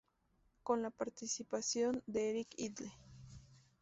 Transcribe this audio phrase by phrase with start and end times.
[0.63, 2.91] Con la participación de Eric Idle.